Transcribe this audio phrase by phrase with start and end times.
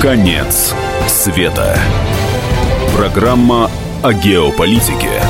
[0.00, 0.74] Конец
[1.06, 1.78] света.
[2.96, 3.70] Программа
[4.02, 5.20] о геополитике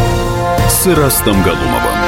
[0.69, 2.00] с Ирастом Галумовым.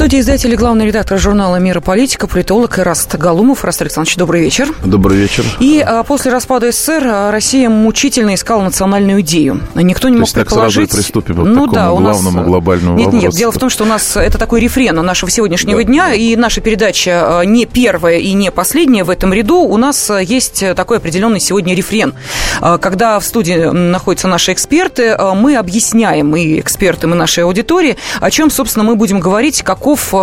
[0.00, 3.64] Студии издатель и главный редактор журнала «Мир и политика», политолог Раст Галумов.
[3.64, 4.74] Раст Александрович, добрый вечер.
[4.82, 5.44] Добрый вечер.
[5.58, 9.60] И а, после распада СССР а, Россия мучительно искала национальную идею.
[9.74, 10.90] Никто не То мог есть так предположить...
[10.90, 12.46] сразу и приступим ну, к такому да, у главному нас...
[12.46, 13.26] глобальному нет, вопросу.
[13.26, 15.84] Нет, дело в том, что у нас это такой рефрен нашего сегодняшнего да.
[15.84, 19.58] дня, и наша передача а, не первая и не последняя в этом ряду.
[19.58, 22.14] У нас а, есть такой определенный сегодня рефрен.
[22.58, 28.50] Когда в студии находятся наши эксперты, мы объясняем и экспертам, и нашей аудитории, о чем,
[28.50, 29.60] собственно, мы будем говорить,
[29.96, 30.14] каков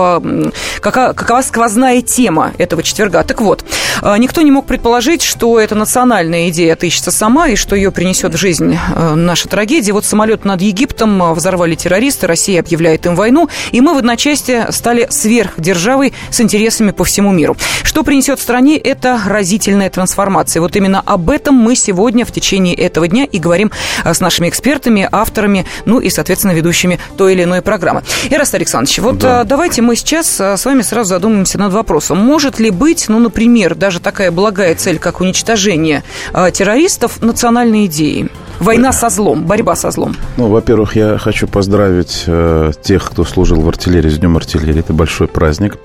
[0.79, 3.23] какова, какова сквозная тема этого четверга.
[3.23, 3.65] Так вот,
[4.01, 8.33] а, никто не мог предположить, что эта национальная идея отыщется сама и что ее принесет
[8.33, 9.93] в жизнь а, наша трагедия.
[9.93, 15.07] Вот самолет над Египтом взорвали террористы, Россия объявляет им войну, и мы в одночасье стали
[15.09, 17.57] сверхдержавой с интересами по всему миру.
[17.83, 20.61] Что принесет стране, это разительная трансформация.
[20.61, 23.71] Вот именно об этом мы сегодня в течение этого дня и говорим
[24.05, 28.03] с нашими экспертами, авторами, ну и, соответственно, ведущими той или иной программы.
[28.29, 29.43] Ираст Александрович, вот да.
[29.57, 32.19] Мы сейчас с вами сразу задумаемся над вопросом.
[32.19, 38.29] Может ли быть, ну, например, даже такая благая цель, как уничтожение э, террористов, национальной идеей?
[38.59, 40.15] Война со злом, борьба со злом.
[40.37, 44.79] Ну, во-первых, я хочу поздравить э, тех, кто служил в артиллерии с Днем артиллерии.
[44.79, 45.77] Это большой праздник.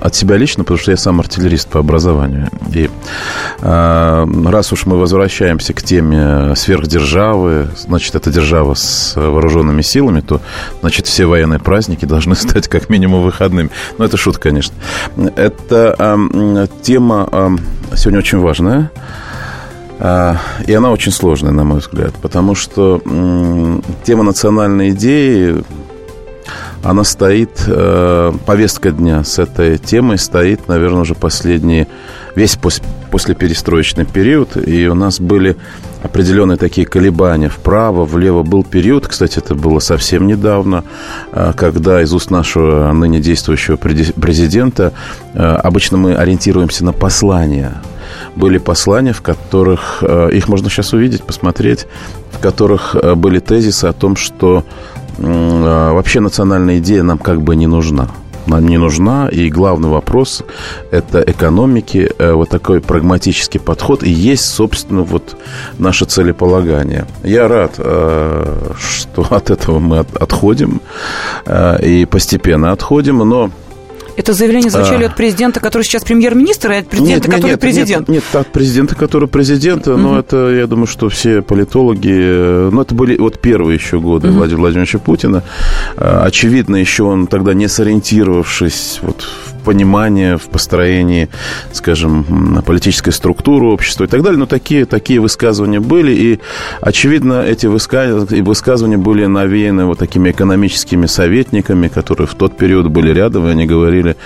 [0.00, 2.50] От себя лично, потому что я сам артиллерист по образованию.
[2.72, 2.90] И
[3.60, 10.40] э, раз уж мы возвращаемся к теме сверхдержавы, значит, это держава с вооруженными силами, то,
[10.80, 13.70] значит, все военные праздники должны стать как минимум выходными.
[13.96, 14.74] Ну, это шутка, конечно.
[15.36, 18.90] Это э, тема э, сегодня очень важная.
[20.00, 23.00] А, и она очень сложная, на мой взгляд, потому что
[24.04, 25.64] тема национальной идеи,
[26.88, 31.86] она стоит, э, повестка дня с этой темой стоит, наверное, уже последние,
[32.34, 35.58] весь после, после перестроечный период, и у нас были
[36.02, 37.50] определенные такие колебания.
[37.50, 38.42] Вправо, влево.
[38.42, 40.82] Был период, кстати, это было совсем недавно,
[41.32, 44.94] э, когда из уст нашего ныне действующего президента
[45.34, 47.82] э, обычно мы ориентируемся на послания–
[48.36, 51.86] были послания, в которых, э, их можно сейчас увидеть, посмотреть,
[52.32, 54.64] в которых были тезисы о том, что
[55.18, 58.08] вообще национальная идея нам как бы не нужна
[58.48, 59.28] нам не нужна.
[59.28, 60.42] И главный вопрос–
[60.90, 64.02] это экономики, вот такой прагматический подход.
[64.02, 65.36] И есть, собственно, вот
[65.78, 67.06] наше целеполагание.
[67.22, 70.80] Я рад, что от этого мы отходим
[71.82, 73.50] и постепенно отходим, но
[74.18, 75.06] это заявление звучали а...
[75.06, 78.08] от президента, который сейчас премьер-министр, и от президента, нет, который нет, президент?
[78.08, 79.96] Нет, нет, от президента, который президент, угу.
[79.96, 84.28] но это, я думаю, что все политологи, э, ну, это были вот первые еще годы
[84.28, 84.38] угу.
[84.38, 85.44] Владимира Владимировича Путина.
[85.96, 91.28] Э, очевидно, еще он тогда не сориентировавшись вот в понимании, в построении,
[91.72, 96.40] скажем, политической структуры общества и так далее, но такие, такие высказывания были, и,
[96.80, 103.46] очевидно, эти высказывания, были навеяны вот такими экономическими советниками, которые в тот период были рядом,
[103.46, 104.16] и они говорили,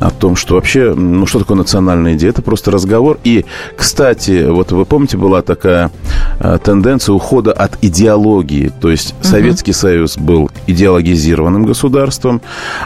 [0.00, 2.30] о том, что вообще, ну, что такое национальная идея?
[2.30, 3.18] Это просто разговор.
[3.22, 3.44] И,
[3.76, 5.92] кстати, вот вы помните, была такая
[6.40, 8.72] э, тенденция ухода от идеологии.
[8.80, 9.28] То есть угу.
[9.28, 12.40] Советский Союз был идеологизированным государством.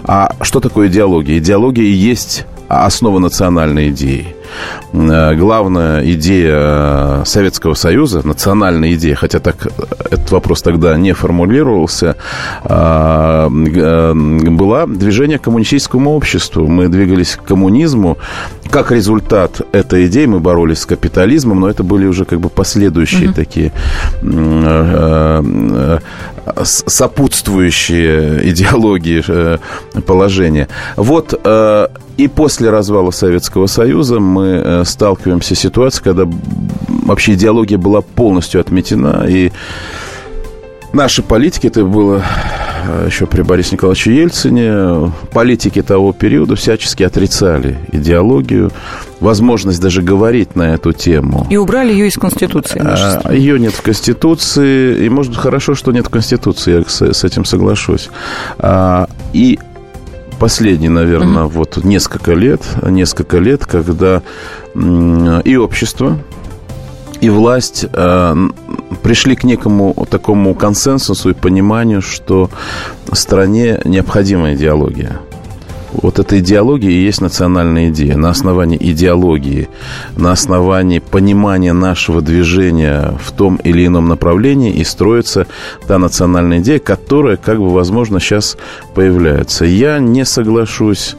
[0.05, 1.39] А что такое идеология?
[1.39, 4.35] Идеология есть основа национальной идеи.
[4.93, 9.67] Э, главная идея Советского Союза, национальная идея, хотя так
[10.11, 12.17] этот вопрос тогда не формулировался,
[12.65, 16.67] э, э, была движение к коммунистическому обществу.
[16.67, 18.19] Мы двигались к коммунизму.
[18.71, 23.29] Как результат этой идеи мы боролись с капитализмом, но это были уже как бы последующие
[23.29, 23.35] угу.
[23.35, 23.73] такие
[26.63, 29.23] сопутствующие идеологии
[30.03, 30.69] положения.
[30.97, 31.41] Вот
[32.17, 36.25] и после развала Советского Союза мы э, сталкиваемся с ситуацией, когда
[36.89, 39.51] вообще идеология была полностью отметена, и
[40.93, 42.23] наши политики, это было
[42.87, 48.71] э, еще при Борисе Николаевиче Ельцине, политики того периода всячески отрицали идеологию,
[49.21, 51.47] возможность даже говорить на эту тему.
[51.51, 52.81] И убрали ее из Конституции.
[52.85, 57.25] А, ее нет в Конституции, и, может, хорошо, что нет в Конституции, я с, с
[57.25, 58.09] этим соглашусь.
[58.59, 59.59] А, и
[60.45, 61.61] последние, наверное, угу.
[61.61, 64.21] вот несколько лет, несколько лет, когда
[64.75, 66.19] и общество,
[67.23, 68.37] и власть э,
[69.03, 72.51] пришли к некому такому консенсусу и пониманию, что
[73.13, 75.19] стране необходима идеология.
[75.95, 78.17] Вот эта идеология и есть национальная идея.
[78.17, 79.69] На основании идеологии,
[80.17, 85.47] на основании понимания нашего движения в том или ином направлении и строится
[85.87, 88.57] та национальная идея, которая, как бы, возможно, сейчас
[88.95, 89.65] появляется.
[89.65, 91.17] Я не соглашусь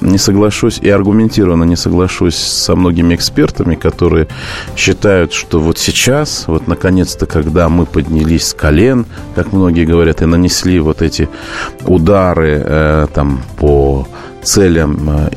[0.00, 4.28] не соглашусь и аргументированно не соглашусь со многими экспертами, которые
[4.76, 10.26] считают, что вот сейчас, вот наконец-то, когда мы поднялись с колен, как многие говорят, и
[10.26, 11.28] нанесли вот эти
[11.86, 14.06] удары э, там по
[14.42, 15.30] целям э,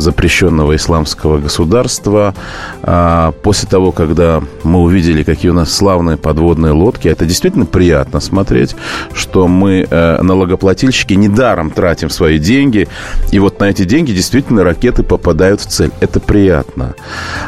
[0.00, 2.34] запрещенного исламского государства.
[2.82, 8.20] А, после того, когда мы увидели, какие у нас славные подводные лодки, это действительно приятно
[8.20, 8.74] смотреть,
[9.12, 12.88] что мы, э, налогоплательщики, недаром тратим свои деньги,
[13.32, 15.90] и вот на эти деньги действительно ракеты попадают в цель.
[16.00, 16.94] Это приятно.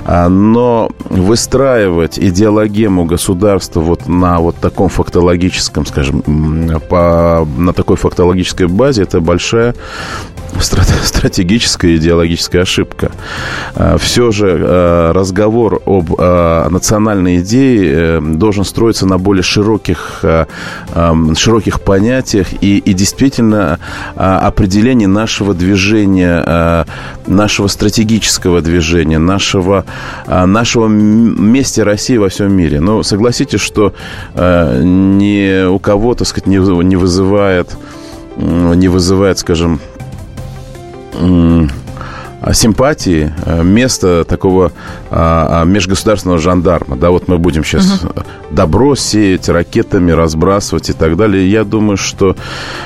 [0.04, 6.22] А, но выстраивать идеологему государства вот на вот таком фактологическом, скажем,
[6.88, 9.75] по, на такой фактологической базе, это большая
[10.60, 13.12] стратегическая идеологическая ошибка.
[13.75, 20.25] А, Все же а, разговор об а, национальной идее э, должен строиться на более широких,
[21.37, 23.78] широких понятиях и, и действительно
[24.14, 26.87] определении нашего движения,
[27.26, 29.84] нашего стратегического движения, нашего,
[30.26, 32.81] нашего месте России во всем мире.
[32.81, 33.94] Но согласитесь, что
[34.34, 36.58] ни у кого, так сказать, не
[36.96, 37.76] вызывает
[38.37, 39.81] не вызывает, скажем,
[42.53, 44.73] симпатии э, место такого
[45.11, 46.97] а, а, межгосударственного жандарма.
[46.97, 48.23] Да, вот мы будем сейчас угу.
[48.52, 51.50] Добро сеять, ракетами разбрасывать и так далее.
[51.50, 52.37] Я думаю, что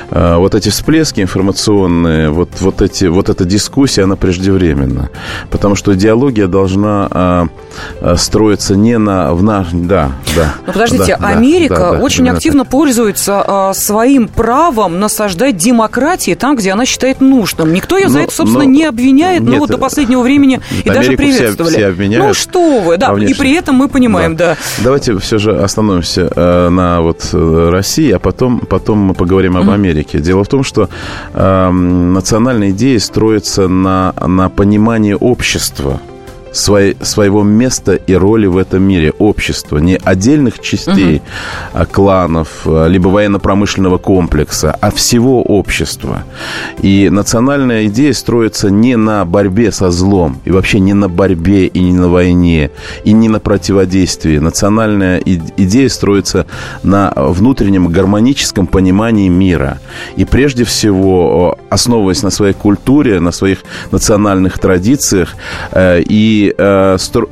[0.09, 5.09] а, вот эти всплески информационные, вот, вот, эти, вот эта дискуссия, она преждевременна.
[5.49, 7.47] Потому что идеология должна а,
[8.15, 9.33] строиться не на...
[9.33, 10.55] В наш, да, да.
[10.65, 12.71] Но подождите, да, Америка да, да, очень активно так.
[12.71, 17.73] пользуется а, своим правом насаждать демократии там, где она считает нужным.
[17.73, 20.61] Никто ее но, за это, собственно, но, не обвиняет нет, ну вот до последнего времени
[20.83, 21.71] и даже приветствовали.
[21.71, 22.27] Все, все обменяют.
[22.27, 24.51] Ну что вы, да, и при этом мы понимаем, да.
[24.51, 24.57] да.
[24.83, 29.69] Давайте все же остановимся э, на вот э, России, а потом, потом мы поговорим об
[29.69, 30.19] Америке.
[30.19, 30.89] Дело в том, что
[31.33, 35.99] э, национальная идея строится на, на понимании общества
[36.57, 41.21] своей, своего места и роли в этом мире, общества, не отдельных частей
[41.73, 41.85] угу.
[41.91, 46.23] кланов, а, либо военно-промышленного комплекса, а всего общества.
[46.81, 51.79] И национальная идея строится не на борьбе со злом, и вообще не на борьбе, и
[51.79, 52.71] не на войне,
[53.03, 54.39] и не на противодействии.
[54.39, 56.45] Национальная идея строится
[56.83, 59.79] на внутреннем гармоническом понимании мира.
[60.15, 63.59] И прежде всего, основываясь на своей культуре, на своих
[63.91, 65.35] национальных традициях
[65.71, 67.29] э, и и э, стро...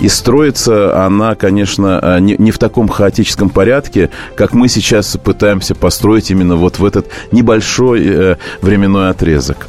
[0.00, 5.74] И строится она, конечно, э, не, не в таком хаотическом порядке, как мы сейчас пытаемся
[5.74, 9.68] построить именно вот в этот небольшой э, временной отрезок.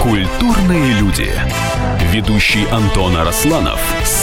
[0.00, 1.28] Культурные люди.
[2.12, 3.80] Ведущий Антон Арасланов–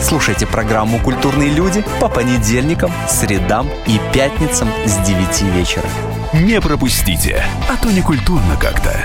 [0.00, 5.84] Слушайте программу «Культурные люди» по понедельникам, средам и пятницам с 9 вечера.
[6.32, 9.04] Не пропустите, а то не культурно как-то.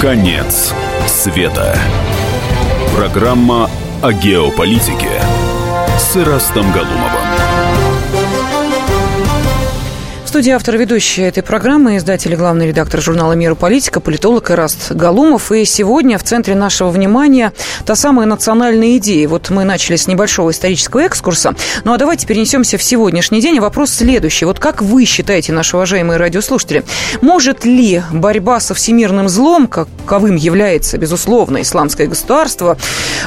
[0.00, 0.72] Конец
[1.06, 1.76] света.
[2.96, 3.68] Программа
[4.02, 5.20] о геополитике
[5.98, 7.39] с Ирастом Галумовым
[10.40, 14.90] студии автор ведущая этой программы, издатель и главный редактор журнала «Мир и политика», политолог Ираст
[14.90, 15.52] Галумов.
[15.52, 17.52] И сегодня в центре нашего внимания
[17.84, 19.28] та самая национальная идея.
[19.28, 21.54] Вот мы начали с небольшого исторического экскурса.
[21.84, 23.60] Ну а давайте перенесемся в сегодняшний день.
[23.60, 24.46] Вопрос следующий.
[24.46, 26.84] Вот как вы считаете, наши уважаемые радиослушатели,
[27.20, 32.78] может ли борьба со всемирным злом, каковым является, безусловно, исламское государство,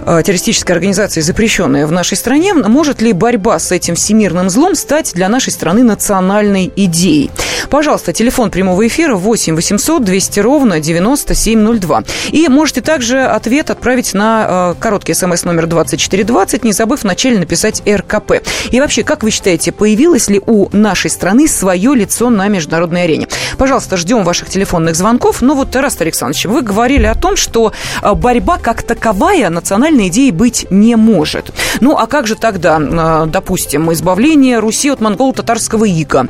[0.04, 5.14] э, террористическая организация, запрещенная в нашей стране, может ли борьба с этим всемирным злом стать
[5.14, 7.03] для нашей страны национальной идеей?
[7.04, 7.32] Идей.
[7.70, 12.04] Пожалуйста, телефон прямого эфира 8 800 200 ровно 9702.
[12.32, 17.82] И можете также ответ отправить на э, короткий смс номер 2420, не забыв вначале написать
[17.88, 18.34] РКП.
[18.72, 23.28] И вообще, как вы считаете, появилось ли у нашей страны свое лицо на международной арене?
[23.58, 25.42] Пожалуйста, ждем ваших телефонных звонков.
[25.42, 30.32] Ну вот, Тарас Александрович, вы говорили о том, что э, борьба как таковая национальной идеей
[30.32, 31.52] быть не может.
[31.82, 36.28] Ну, а как же тогда, э, допустим, избавление Руси от монголо-татарского ига?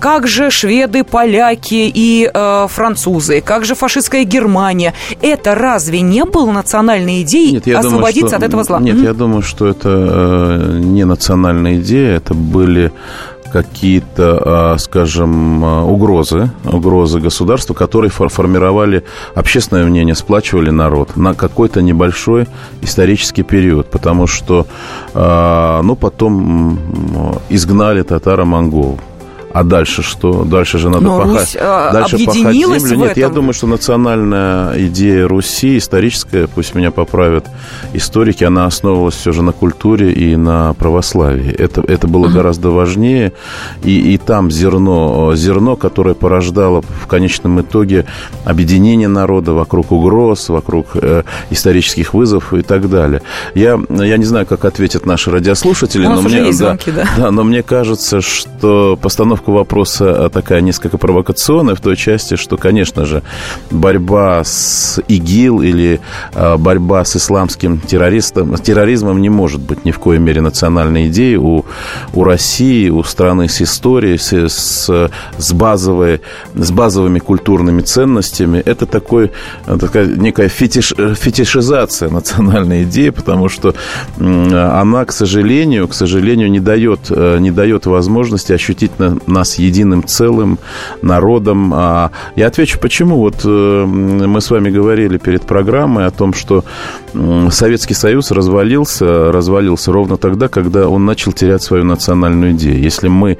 [0.00, 3.40] Как же шведы, поляки и э, французы?
[3.40, 4.92] Как же фашистская Германия?
[5.22, 8.80] Это разве не было национальной идеей нет, освободиться думаю, что, от этого зла?
[8.80, 9.04] Нет, mm-hmm.
[9.04, 12.92] я думаю, что это э, не национальная идея, это были
[13.52, 19.04] какие-то, скажем, угрозы, угрозы государства, которые формировали
[19.36, 22.48] общественное мнение, сплачивали народ на какой-то небольшой
[22.82, 24.66] исторический период, потому что,
[25.14, 26.80] ну, потом
[27.48, 28.98] изгнали татаро-монгол.
[29.54, 30.42] А дальше что?
[30.42, 31.54] Дальше же надо Но пахать.
[31.54, 32.96] Русь, а, дальше пахать землю.
[32.96, 33.20] Нет, этом.
[33.20, 37.46] я думаю, что национальная идея Руси, историческая, пусть меня поправят
[37.92, 41.52] историки, она основывалась все же на культуре и на православии.
[41.52, 42.32] Это, это было uh-huh.
[42.32, 43.32] гораздо важнее.
[43.84, 48.06] И, и там зерно, зерно, которое порождало в конечном итоге
[48.44, 53.22] объединение народа вокруг угроз, вокруг э, исторических вызовов и так далее.
[53.54, 57.06] Я, я не знаю, как ответят наши радиослушатели, но мне, да, звонки, да.
[57.16, 62.56] Да, но мне кажется, что постановка постановка вопроса такая несколько провокационная в той части, что,
[62.56, 63.22] конечно же,
[63.70, 66.00] борьба с ИГИЛ или
[66.34, 71.36] а, борьба с исламским террористом, терроризмом не может быть ни в коей мере национальной идеей
[71.36, 71.64] у,
[72.14, 76.20] у России, у страны с историей, с, с, с, базовой,
[76.54, 78.62] с базовыми культурными ценностями.
[78.64, 79.30] Это такой,
[79.66, 83.74] такая некая фетиш, фетишизация национальной идеи, потому что
[84.18, 90.58] она, к сожалению, к сожалению, не дает, не дает возможности ощутить на, нас единым целым
[91.02, 91.72] народом.
[91.74, 93.18] А я отвечу, почему.
[93.18, 96.64] Вот э, мы с вами говорили перед программой о том, что
[97.50, 102.80] Советский Союз развалился, развалился ровно тогда, когда он начал терять свою национальную идею.
[102.80, 103.38] Если мы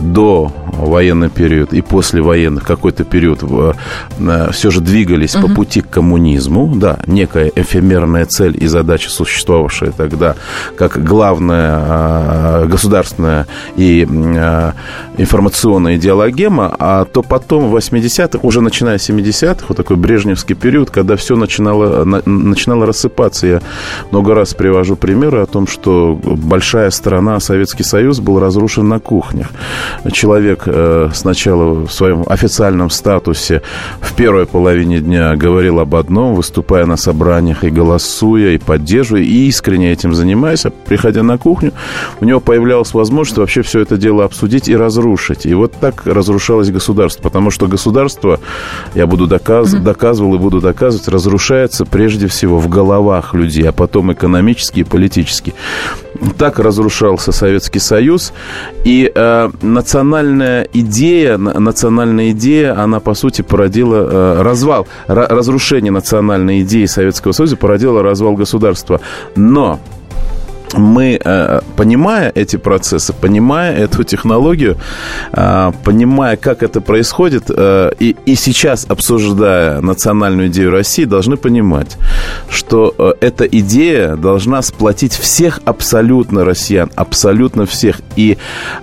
[0.00, 5.48] до военный период и после военных какой-то период э, все же двигались угу.
[5.48, 10.34] по пути к коммунизму, да, некая эфемерная цель и задача, существовавшая тогда,
[10.76, 14.74] как главная а, государственная и а,
[15.18, 20.90] информационная идеологема, а то потом в 80-х, уже начиная с 70-х, вот такой брежневский период,
[20.90, 23.46] когда все начинало, на, начинало рассыпаться.
[23.46, 23.60] Я
[24.10, 29.48] много раз привожу примеры о том, что большая страна, Советский Союз, был разрушен на кухнях.
[30.12, 33.62] Человек э, сначала в своем официальном статусе
[34.00, 39.48] в первой половине дня говорил об одном, выступая на собраниях и голосуя, и поддерживая, и
[39.48, 41.72] искренне этим занимаясь, а приходя на кухню,
[42.20, 45.46] у него появлялась возможность вообще все это дело обсудить и разрушить.
[45.46, 48.40] И вот так разрушалось государство, потому что государство,
[48.94, 49.82] я буду доказ, mm-hmm.
[49.82, 55.54] доказывал и буду доказывать, разрушается прежде всего в головах людей, а потом экономически и политически.
[56.36, 58.32] Так разрушался Советский Союз,
[58.84, 66.86] и э, национальная идея, национальная идея, она по сути породила э, развал, разрушение национальной идеи
[66.86, 69.00] Советского Союза породило развал государства.
[69.36, 69.80] Но
[70.74, 74.76] мы, э, понимая эти процессы, понимая эту технологию,
[75.32, 81.96] э, понимая, как это происходит, э, и, и сейчас, обсуждая национальную идею России, должны понимать,
[82.48, 88.00] что эта идея должна сплотить всех абсолютно россиян, абсолютно всех.
[88.16, 88.38] И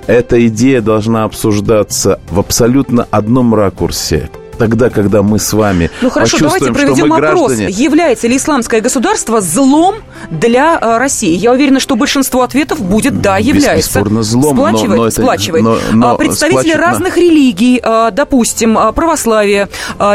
[0.07, 4.29] эта идея должна обсуждаться в абсолютно одном ракурсе
[4.59, 7.53] тогда, когда мы с вами Ну хорошо, давайте проведем опрос.
[7.53, 7.69] Граждане...
[7.69, 9.95] Является ли исламское государство злом
[10.29, 11.35] для э, России?
[11.35, 13.99] Я уверена, что большинство ответов будет «да, является».
[13.99, 15.63] Бесспорно злом, Сплачивает, но, но это, сплачивает.
[15.63, 17.21] Но, но а Представители сплачивает, разных но...
[17.21, 19.69] религий, э, допустим, э, православия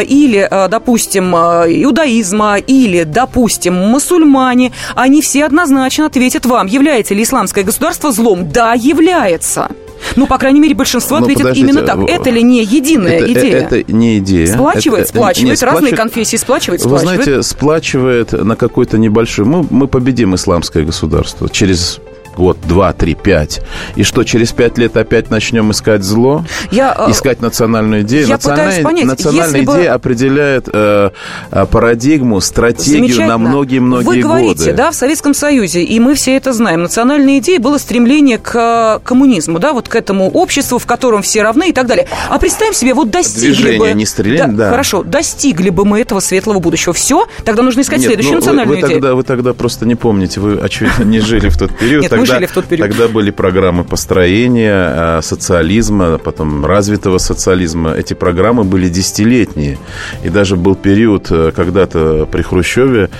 [0.07, 8.13] или, допустим, иудаизма или, допустим, мусульмане, они все однозначно ответят вам, является ли исламское государство
[8.13, 8.51] злом?
[8.51, 9.71] Да, является.
[10.16, 11.99] Ну, по крайней мере, большинство ну, ответит именно так.
[12.08, 13.56] Это ли не единая это, идея?
[13.56, 14.46] Это, это не идея.
[14.46, 15.50] Сплачивает, это, сплачивает.
[15.50, 17.18] Нет, Разные сплачивает, конфессии сплачивает, сплачивает.
[17.18, 19.44] Вы знаете, сплачивает на какой-то небольшой...
[19.44, 22.00] Мы, мы победим исламское государство через
[22.37, 23.61] год, два, три, пять.
[23.97, 26.45] И что, через пять лет опять начнем искать зло?
[26.71, 28.26] Я, э, искать национальную идею?
[28.26, 29.95] Я национальная понять, национальная идея бы...
[29.95, 31.11] определяет э,
[31.50, 34.17] э, парадигму, стратегию на многие-многие годы.
[34.17, 38.38] Вы говорите, да, в Советском Союзе, и мы все это знаем, национальная идея было стремление
[38.38, 38.55] к
[39.00, 42.07] э, коммунизму, да, вот к этому обществу, в котором все равны и так далее.
[42.29, 43.93] А представим себе, вот достигли Движение, бы...
[43.93, 44.71] не стреляем, да, да.
[44.71, 46.93] Хорошо, достигли бы мы этого светлого будущего.
[46.93, 49.00] Все, тогда нужно искать Нет, следующую ну, национальную вы, вы идею.
[49.00, 52.03] Тогда, вы тогда просто не помните, вы, очевидно, не жили в тот период.
[52.03, 52.88] Нет, жили в тот период.
[52.88, 57.93] Тогда были программы построения э, социализма, потом развитого социализма.
[57.93, 59.78] Эти программы были десятилетние.
[60.25, 63.11] И даже был период э, когда-то при Хрущеве,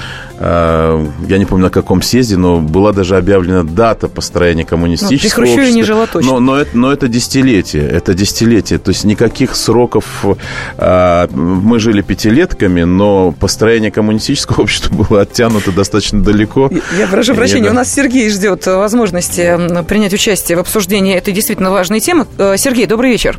[0.41, 5.75] я не помню на каком съезде, но была даже объявлена дата построения коммунистического ну, общества.
[5.75, 6.33] не жила точно.
[6.33, 8.79] Но, но, это, но это десятилетие, это десятилетие.
[8.79, 10.25] То есть никаких сроков...
[10.79, 16.71] Мы жили пятилетками, но построение коммунистического общества было оттянуто достаточно далеко.
[16.99, 22.01] Я прошу прощения, у нас Сергей ждет возможности принять участие в обсуждении этой действительно важной
[22.01, 22.27] темы.
[22.39, 23.39] Э, Сергей, добрый вечер.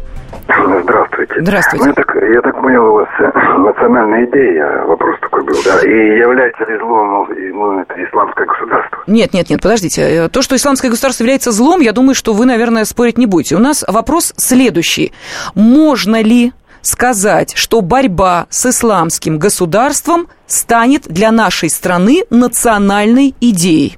[1.38, 1.86] Здравствуйте.
[1.86, 5.82] Ну, я, так, я так понял, у вас э, национальная идея, вопрос такой был, да,
[5.82, 9.04] и является ли злом ну, это исламское государство?
[9.08, 10.02] Нет, нет, нет, подождите.
[10.02, 13.56] Э, то, что исламское государство является злом, я думаю, что вы, наверное, спорить не будете.
[13.56, 15.14] У нас вопрос следующий.
[15.56, 23.98] Можно ли сказать, что борьба с исламским государством станет для нашей страны национальной идеей?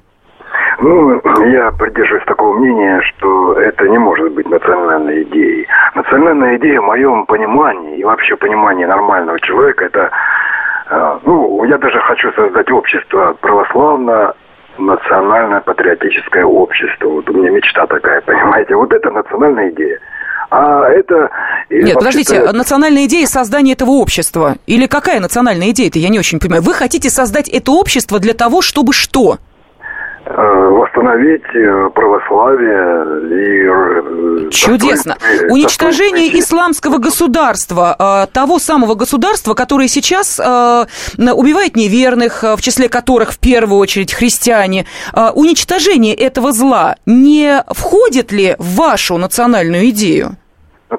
[0.80, 2.17] Ну, я придерживаюсь
[2.58, 5.66] мнения, что это не может быть национальной идеей.
[5.94, 10.10] Национальная идея в моем понимании и вообще понимании нормального человека это,
[10.90, 14.34] э, ну, я даже хочу создать общество православно
[14.78, 17.08] национальное патриотическое общество.
[17.08, 18.74] Вот у меня мечта такая, понимаете?
[18.74, 19.98] Вот это национальная идея.
[20.50, 21.30] А это...
[21.68, 24.56] Нет, подождите, национальная идея создания этого общества.
[24.66, 26.62] Или какая национальная идея-то, я не очень понимаю.
[26.62, 29.36] Вы хотите создать это общество для того, чтобы что?
[30.24, 34.46] Э, восстановить э, православие и...
[34.46, 35.16] Э, Чудесно.
[35.48, 43.78] Уничтожение исламского государства, того самого государства, которое сейчас убивает неверных, в числе которых в первую
[43.78, 44.86] очередь христиане.
[45.34, 50.36] Уничтожение этого зла не входит ли в вашу национальную идею?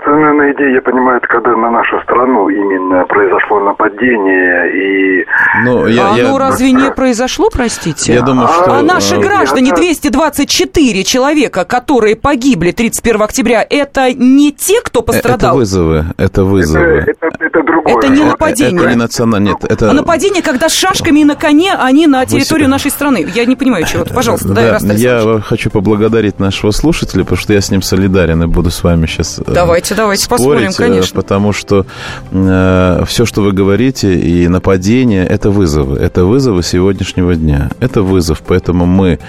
[0.10, 5.26] Национальная идея, я понимаю, это когда на нашу страну именно произошло нападение и...
[5.64, 6.28] Ну, я, а я...
[6.28, 8.14] оно разве не произошло, простите?
[8.14, 8.74] Я думаю, что...
[8.74, 15.52] А наши э, граждане, 224 человека, которые погибли 31 октября, это не те, кто пострадал?
[15.52, 16.86] Это вызовы, это вызовы.
[16.86, 17.96] Это, это, это другое.
[17.96, 18.82] Это не нападение.
[18.82, 19.72] Это не национальное, нет.
[19.72, 19.92] Это...
[19.92, 22.72] А нападение, когда с шашками и на коне они на территорию Вы...
[22.72, 23.28] нашей страны.
[23.36, 24.14] Я не понимаю чего-то.
[24.14, 28.72] Пожалуйста, да, Я хочу поблагодарить нашего слушателя, потому что я с ним солидарен и буду
[28.72, 29.40] с вами сейчас...
[29.40, 31.16] Э, Давай Давайте, давайте спорить, поспорим, конечно.
[31.16, 31.86] Потому что
[32.32, 35.98] э, все, что вы говорите, и нападение, это вызовы.
[35.98, 37.70] Это вызовы сегодняшнего дня.
[37.80, 39.20] Это вызов, поэтому мы...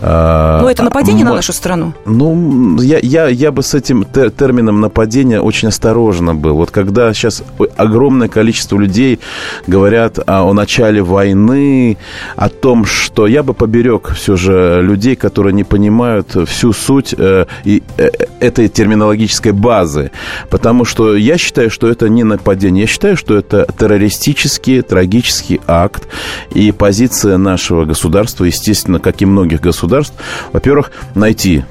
[0.00, 1.92] Э, Но это нападение мы, на нашу страну?
[2.06, 6.54] Ну, я, я, я бы с этим тер, термином нападения очень осторожно был.
[6.54, 7.42] Вот когда сейчас
[7.76, 9.20] огромное количество людей
[9.66, 11.96] говорят о, о начале войны,
[12.36, 17.46] о том, что я бы поберег все же людей, которые не понимают всю суть э,
[17.64, 18.08] и, э,
[18.40, 20.10] этой терминологической базы
[20.48, 26.08] потому что я считаю, что это не нападение, я считаю, что это террористический, трагический акт,
[26.54, 30.14] и позиция нашего государства, естественно, как и многих государств,
[30.52, 31.64] во-первых, найти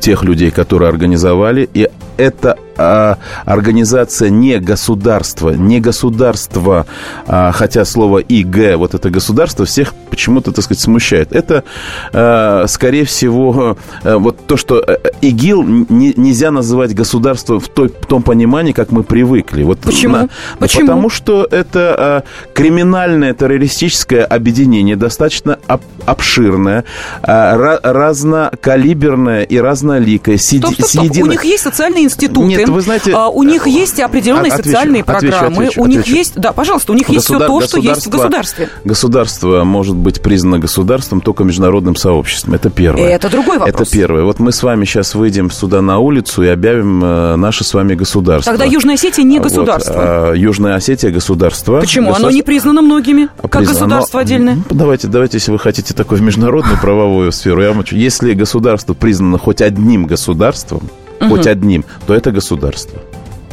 [0.00, 6.86] тех людей, которые организовали, и это а, организация не государство, не государство,
[7.26, 11.32] а, хотя слово ИГ, вот это государство, всех почему-то, так сказать, смущает.
[11.32, 11.64] Это,
[12.12, 17.88] а, скорее всего, а, вот то, что э, ИГИЛ не, нельзя называть государством в, той,
[17.88, 19.62] в том понимании, как мы привыкли.
[19.62, 20.16] Вот Почему?
[20.16, 20.82] На, Почему?
[20.82, 26.84] Потому что это а, криминальное террористическое объединение, достаточно об, обширное,
[27.22, 30.36] а, разнокалиберное и разноликое.
[30.36, 31.04] Стоп, стоп, стоп.
[31.04, 31.26] Едино...
[31.26, 32.46] У них есть социальные институты.
[32.46, 33.12] Нет, вы знаете...
[33.14, 35.64] А, у них есть определенные отвечу, социальные программы.
[35.64, 36.34] Отвечу, у них есть...
[36.36, 38.68] Да, пожалуйста, у них есть все то, что есть в государстве.
[38.84, 42.54] Государство может быть признано государством только международным сообществом.
[42.54, 43.08] Это первое.
[43.08, 43.82] Это другой вопрос.
[43.82, 44.24] Это первое.
[44.24, 47.94] Вот мы с вами сейчас выйдем сюда на улицу и объявим э, наше с вами
[47.94, 48.52] государство.
[48.52, 49.92] Тогда Южная Осетия не государство.
[49.92, 51.80] Вот, а, Южная Осетия государство.
[51.80, 52.08] Почему?
[52.08, 52.28] Государство...
[52.28, 53.66] Оно не признано многими, как Признано.
[53.72, 54.56] государство отдельное.
[54.56, 58.94] Ну, давайте, давайте, если вы хотите такой в международную правовую сферу, я вам Если государство
[58.94, 60.82] признано хоть одним государством,
[61.22, 61.36] угу.
[61.36, 63.00] хоть одним, то это государство.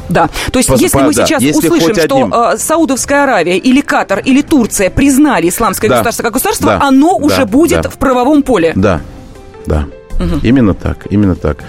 [0.10, 1.26] Да, то есть по, если по, мы да.
[1.26, 2.34] сейчас если услышим, что одним...
[2.34, 5.98] э, Саудовская Аравия или Катар или Турция признали исламское да.
[5.98, 6.88] государство как государство, да.
[6.88, 7.26] оно да.
[7.26, 7.90] уже будет да.
[7.90, 8.74] в правовом поле.
[8.76, 9.02] Да,
[9.68, 9.86] да.
[10.20, 10.40] Угу.
[10.44, 11.60] Именно так, именно так.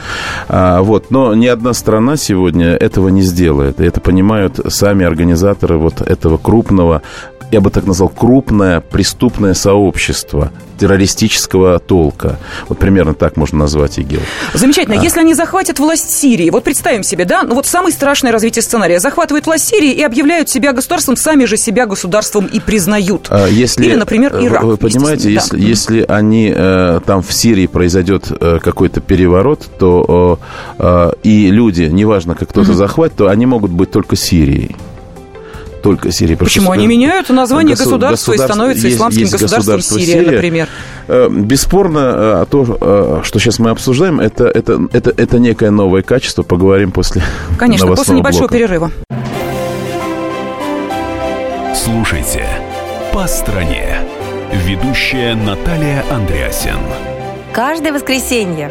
[0.49, 3.81] А, вот, но ни одна страна сегодня этого не сделает.
[3.81, 7.03] И это понимают сами организаторы вот этого крупного
[7.51, 12.39] я бы так назвал, крупное преступное сообщество террористического толка.
[12.69, 14.21] Вот примерно так можно назвать ИГИЛ.
[14.55, 14.99] Замечательно.
[14.99, 15.03] А.
[15.03, 18.99] Если они захватят власть Сирии, вот представим себе, да, ну вот самое страшное развитие сценария.
[18.99, 23.27] Захватывают власть Сирии и объявляют себя государством, сами же себя государством и признают.
[23.29, 24.65] А если, Или, например, Ирак.
[24.65, 25.63] Вы понимаете, если, да.
[25.63, 30.39] если они, э, там в Сирии произойдет э, какой-то переворот, то
[30.79, 34.77] э, и люди, неважно, как кто-то захватит, то они могут быть только Сирией
[35.81, 36.35] только Сирии.
[36.35, 36.71] Почему?
[36.71, 40.69] Они меняют название госу- государства и становятся есть, исламским есть государством Сирия, Сирия, например.
[41.09, 46.03] Э, бесспорно, э, то, э, что сейчас мы обсуждаем, это, это, это, это некое новое
[46.03, 46.43] качество.
[46.43, 47.23] Поговорим после
[47.59, 48.55] Конечно, после небольшого блока.
[48.55, 48.91] перерыва.
[51.75, 52.47] Слушайте
[53.13, 53.97] «По стране».
[54.67, 56.79] Ведущая Наталья Андреасен.
[57.53, 58.71] Каждое воскресенье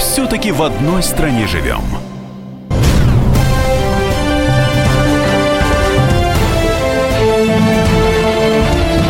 [0.00, 1.82] Все-таки в одной стране живем.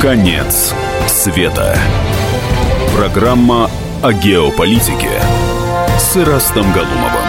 [0.02, 0.74] Конец
[1.06, 1.78] света.
[2.96, 3.70] Программа
[4.02, 5.22] о геополитике
[5.96, 7.19] с Ирастом Галумовым.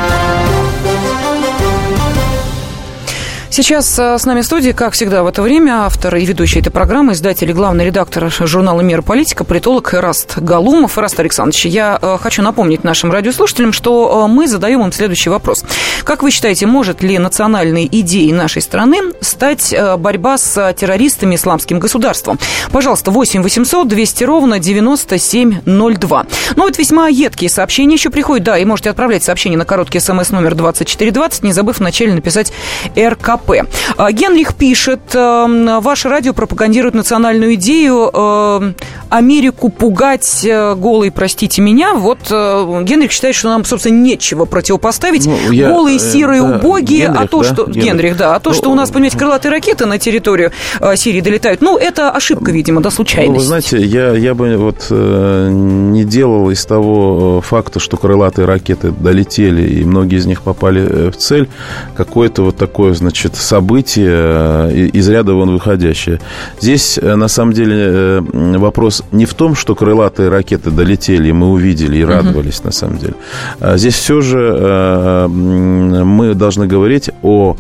[3.54, 6.70] Сейчас э, с нами в студии, как всегда в это время, автор и ведущий этой
[6.70, 10.98] программы, издатель и главный редактор журнала «Мир политика», политолог Раст Галумов.
[10.98, 15.66] Раст Александрович, я э, хочу напомнить нашим радиослушателям, что э, мы задаем им следующий вопрос.
[16.06, 22.40] Как вы считаете, может ли национальной идеей нашей страны стать борьба с террористами исламским государством?
[22.72, 26.26] Пожалуйста, 8 800 200 ровно 9702.
[26.56, 28.46] Ну, вот весьма едкие сообщения еще приходят.
[28.46, 32.54] Да, и можете отправлять сообщение на короткий смс номер 2420, не забыв вначале написать
[32.98, 33.41] РКП.
[33.42, 33.68] КП.
[33.98, 38.74] А, Генрих пишет, э, ваше радио пропагандирует национальную идею э,
[39.10, 41.94] Америку пугать э, голой, простите меня.
[41.94, 45.26] Вот Генрих считает, что нам, собственно, нечего противопоставить.
[45.26, 47.08] Ну, я, Голые, серые, да, убогие.
[47.08, 47.54] Генрих, а то, да?
[47.54, 47.66] что...
[47.66, 48.36] Генрих, Генрих да.
[48.36, 50.52] А то, ну, что у нас, понимаете, крылатые ракеты на территорию
[50.96, 53.34] Сирии долетают, ну, это ошибка, видимо, да, случайность.
[53.34, 58.92] Ну, вы знаете, я, я бы вот не делал из того факта, что крылатые ракеты
[58.92, 61.50] долетели, и многие из них попали в цель,
[61.96, 66.20] какое-то вот такое, значит, значит, событие э, из ряда вон выходящее.
[66.60, 68.22] Здесь, э, на самом деле, э,
[68.58, 72.66] вопрос не в том, что крылатые ракеты долетели, и мы увидели и радовались, uh-huh.
[72.66, 73.14] на самом деле.
[73.60, 77.56] А здесь все же мы должны говорить о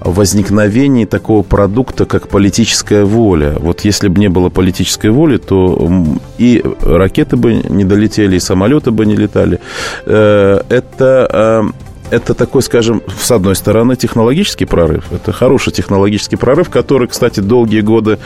[0.00, 3.54] возникновении такого продукта, как политическая воля.
[3.58, 5.90] Вот если бы не было политической воли, то
[6.38, 9.58] и ракеты бы не долетели, и самолеты бы не летали.
[10.04, 11.72] Это
[12.10, 15.04] это такой, скажем, с одной стороны, технологический прорыв.
[15.12, 18.18] Это хороший технологический прорыв, который, кстати, долгие годы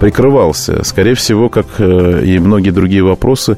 [0.00, 0.84] прикрывался.
[0.84, 3.56] Скорее всего, как э, и многие другие вопросы,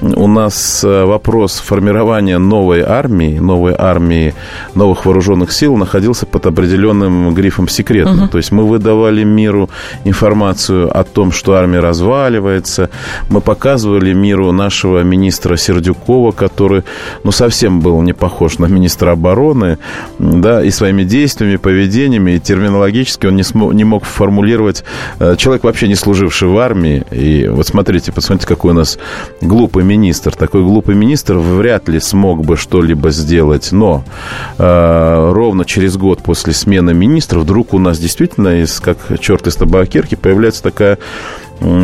[0.00, 4.34] у нас э, вопрос формирования новой армии, новой армии,
[4.74, 8.24] новых вооруженных сил находился под определенным грифом секретно.
[8.24, 8.32] Угу.
[8.32, 9.70] То есть мы выдавали миру
[10.04, 12.90] информацию о том, что армия разваливается.
[13.30, 16.82] Мы показывали миру нашего министра Сердюкова, который,
[17.24, 19.78] ну, совсем был не похож на министра обороны,
[20.18, 24.84] да, и своими действиями, поведениями, и терминологически он не, смог, не мог формулировать
[25.20, 27.04] э, человек, вообще не служивший в армии.
[27.12, 28.98] И вот смотрите, посмотрите, какой у нас
[29.40, 30.34] глупый министр.
[30.34, 33.70] Такой глупый министр вряд ли смог бы что-либо сделать.
[33.72, 34.04] Но
[34.58, 39.54] э, ровно через год после смены министра вдруг у нас действительно, из, как черт из
[39.56, 40.98] табакерки, появляется такая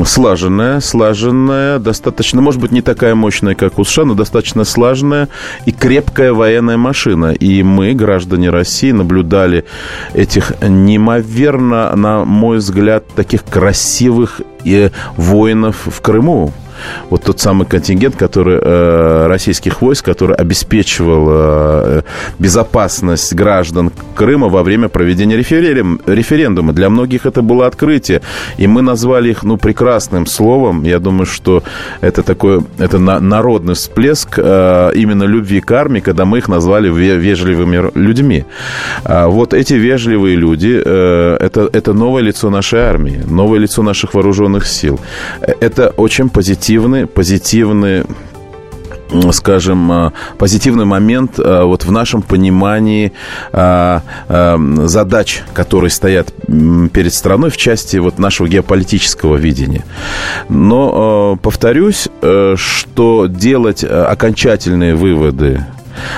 [0.04, 5.28] слаженная, слаженная, достаточно, может быть, не такая мощная, как у США, но достаточно слаженная
[5.66, 7.33] и крепкая военная машина.
[7.33, 9.64] И мы, граждане России, наблюдали
[10.14, 16.52] этих неимоверно, на мой взгляд, таких красивых э, воинов в Крыму
[17.10, 22.02] вот тот самый контингент, который э, российских войск, который обеспечивал э,
[22.38, 26.72] безопасность граждан Крыма во время проведения референдум, референдума.
[26.72, 28.20] Для многих это было открытие,
[28.56, 30.82] и мы назвали их, ну, прекрасным словом.
[30.84, 31.62] Я думаю, что
[32.00, 36.88] это такой, это на, народный всплеск э, именно любви к армии, когда мы их назвали
[36.88, 38.44] вежливыми людьми.
[39.04, 44.14] А вот эти вежливые люди, э, это, это новое лицо нашей армии, новое лицо наших
[44.14, 44.98] вооруженных сил.
[45.40, 48.04] Э, это очень позитивно позитивный, позитивный
[49.33, 53.12] скажем, э, позитивный момент э, вот в нашем понимании
[53.52, 54.00] э,
[54.85, 56.31] задач, которые стоят
[56.92, 59.87] перед страной в части вот нашего геополитического видения.
[60.50, 62.09] Но повторюсь,
[62.57, 65.64] что делать окончательные выводы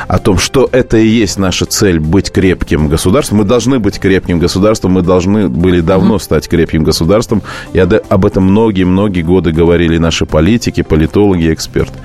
[0.08, 3.38] о том, что это и есть наша цель быть крепким государством.
[3.38, 7.42] Мы должны быть крепким государством, мы должны были давно стать крепким государством.
[7.72, 11.98] И об этом многие-многие годы говорили наши политики, политологи, эксперты.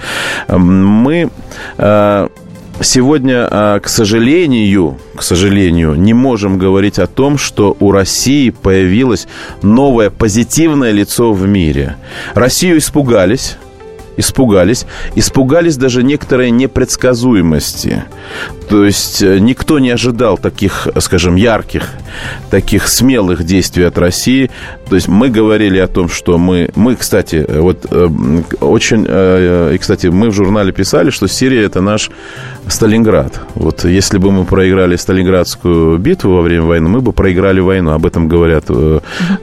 [0.48, 1.30] Эм, мы
[1.78, 2.28] э,
[2.82, 9.28] сегодня, э, к сожалению, к сожалению, не можем говорить о том, что у России появилось
[9.62, 11.96] новое позитивное лицо в мире.
[12.34, 13.58] Россию испугались,
[14.18, 14.86] испугались.
[15.16, 18.04] Испугались даже некоторой непредсказуемости.
[18.70, 21.90] То есть э, никто не ожидал таких, скажем, ярких,
[22.50, 24.50] таких смелых действий от России.
[24.90, 28.08] То есть мы говорили о том, что мы, мы, кстати, вот э,
[28.60, 32.10] очень, э, и, кстати, мы в журнале писали, что Сирия это наш
[32.68, 33.40] Сталинград.
[33.54, 37.92] Вот если бы мы проиграли Сталинградскую битву во время войны, мы бы проиграли войну.
[37.92, 38.66] Об этом говорят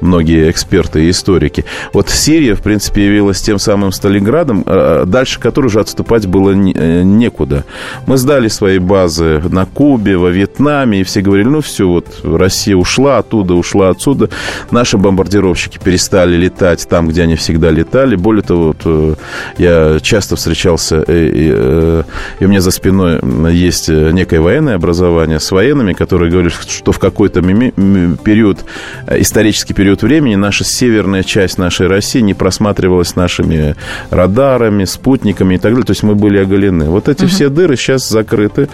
[0.00, 1.64] многие эксперты и историки.
[1.92, 4.64] Вот Сирия, в принципе, явилась тем самым Сталинградом,
[5.06, 7.64] дальше которой уже отступать было некуда.
[8.06, 12.76] Мы сдали свои базы на Кубе, во Вьетнаме, и все говорили, ну все, вот Россия
[12.76, 14.28] ушла оттуда, ушла отсюда.
[14.70, 18.16] Наши бомбардировщики перестали летать там, где они всегда летали.
[18.16, 19.18] Более того, вот,
[19.58, 22.02] я часто встречался, и, и,
[22.40, 23.20] и у меня за спиной
[23.52, 28.64] есть некое военное образование с военными, которые говорят, что в какой-то период,
[29.10, 33.74] исторический период времени наша северная часть нашей России не просматривалась нашими
[34.10, 35.86] радарами, спутниками и так далее.
[35.86, 36.90] То есть мы были оголены.
[36.90, 37.28] Вот эти uh-huh.
[37.28, 38.68] все дыры сейчас закрыты.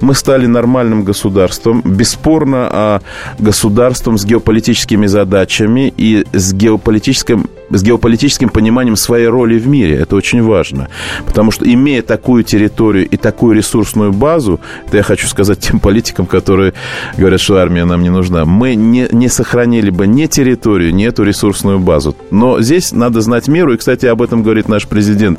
[0.00, 1.82] Мы стали нормальным государством.
[1.84, 3.00] Бесспорно, а
[3.38, 9.96] государством с геополитическими задачами и с геополитическим с геополитическим пониманием своей роли в мире.
[9.96, 10.88] Это очень важно.
[11.26, 16.26] Потому что, имея такую территорию и такую ресурсную базу, это я хочу сказать тем политикам,
[16.26, 16.74] которые
[17.16, 21.24] говорят, что армия нам не нужна, мы не, не сохранили бы ни территорию, ни эту
[21.24, 22.16] ресурсную базу.
[22.30, 25.38] Но здесь надо знать меру, и, кстати, об этом говорит наш президент.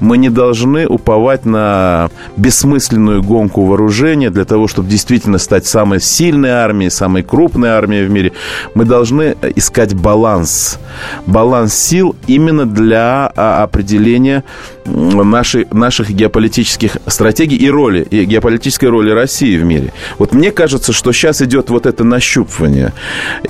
[0.00, 6.50] Мы не должны уповать на бессмысленную гонку вооружения для того, чтобы действительно стать самой сильной
[6.50, 8.32] армией, самой крупной армией в мире.
[8.74, 10.78] Мы должны искать баланс.
[11.26, 14.44] Баланс сил именно для а, определения
[14.86, 19.92] нашей, наших геополитических стратегий и роли, и геополитической роли России в мире.
[20.18, 22.92] Вот мне кажется, что сейчас идет вот это нащупывание.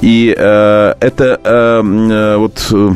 [0.00, 2.66] И э, это э, э вот...
[2.72, 2.90] Э,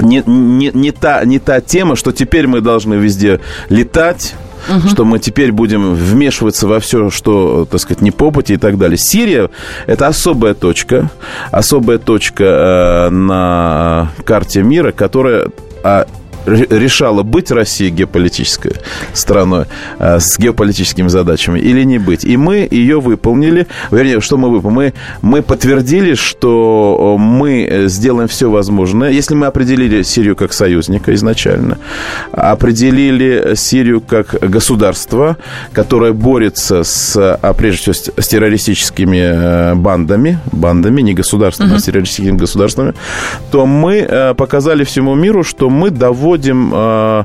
[0.00, 4.34] не, не, не, та, не та тема, что теперь мы должны везде летать,
[4.68, 4.88] угу.
[4.88, 8.78] что мы теперь будем вмешиваться во все, что, так сказать, не по пути и так
[8.78, 8.98] далее.
[8.98, 9.50] Сирия–
[9.86, 11.10] это особая точка,
[11.50, 15.48] особая точка э, на карте мира, которая
[15.82, 16.06] а,
[16.46, 18.72] решала быть Россией геополитической
[19.12, 19.66] страной
[19.98, 22.24] э, с геополитическими задачами или не быть.
[22.24, 23.66] И мы ее выполнили.
[23.90, 24.64] Вернее, что мы выполнили?
[24.74, 29.10] Мы, мы подтвердили, что мы сделаем все возможное.
[29.10, 31.78] Если мы определили Сирию как союзника изначально,
[32.32, 35.36] определили Сирию как государство,
[35.72, 41.76] которое борется с, а прежде всего, с террористическими э, бандами, бандами, не государствами, uh-huh.
[41.76, 42.94] а с террористическими государствами,
[43.50, 47.24] то мы э, показали всему миру, что мы довольны проводим э,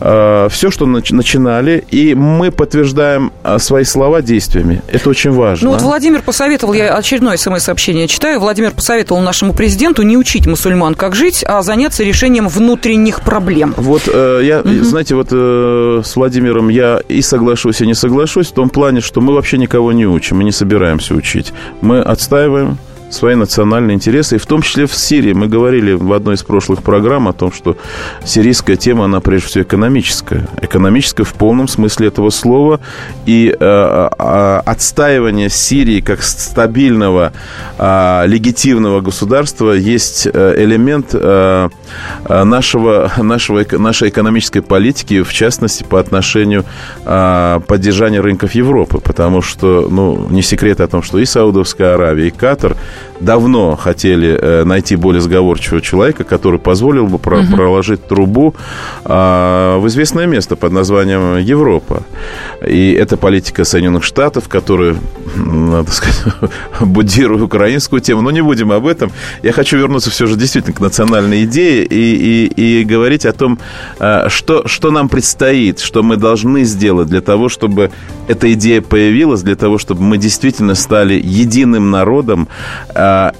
[0.00, 4.82] э, все, что нач- начинали, и мы подтверждаем э, свои слова действиями.
[4.88, 5.68] Это очень важно.
[5.68, 10.94] Ну вот Владимир посоветовал, я очередное смс-сообщение читаю, Владимир посоветовал нашему президенту не учить мусульман,
[10.94, 13.74] как жить, а заняться решением внутренних проблем.
[13.76, 14.84] Вот э, я, угу.
[14.84, 19.20] знаете, вот э, с Владимиром я и соглашусь, и не соглашусь в том плане, что
[19.20, 21.52] мы вообще никого не учим, мы не собираемся учить.
[21.80, 22.78] Мы отстаиваем
[23.10, 25.32] свои национальные интересы, и в том числе в Сирии.
[25.32, 27.76] Мы говорили в одной из прошлых программ о том, что
[28.24, 30.46] сирийская тема, она прежде всего экономическая.
[30.62, 32.80] Экономическая в полном смысле этого слова.
[33.26, 37.32] И э, э, отстаивание Сирии как стабильного,
[37.78, 41.68] э, легитимного государства есть э, элемент э,
[42.24, 46.64] э, нашего, нашего, нашей экономической политики, в частности, по отношению
[47.04, 49.00] э, поддержания рынков Европы.
[49.00, 52.76] Потому что, ну, не секрет о том, что и Саудовская Аравия, и Катар–
[53.20, 57.54] давно хотели э, найти более сговорчивого человека, который позволил бы про- угу.
[57.54, 58.54] проложить трубу
[59.04, 62.02] а, в известное место под названием Европа.
[62.66, 64.96] И это политика Соединенных Штатов, которая,
[65.36, 66.34] надо сказать,
[66.80, 68.22] будирует украинскую тему.
[68.22, 69.12] Но не будем об этом.
[69.42, 73.58] Я хочу вернуться все же действительно к национальной идее и, и, и говорить о том,
[73.98, 77.90] а, что, что нам предстоит, что мы должны сделать для того, чтобы
[78.28, 82.48] эта идея появилась, для того, чтобы мы действительно стали единым народом,